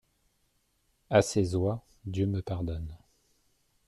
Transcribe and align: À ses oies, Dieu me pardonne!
À 1.11 1.21
ses 1.21 1.53
oies, 1.55 1.85
Dieu 2.07 2.25
me 2.25 2.41
pardonne! 2.41 2.97